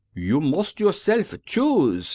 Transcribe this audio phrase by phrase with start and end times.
[0.29, 2.09] "You must yourself choose!